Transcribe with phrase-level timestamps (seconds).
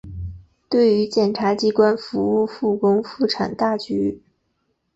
[0.67, 4.23] 对于检察机关服务复工复产大局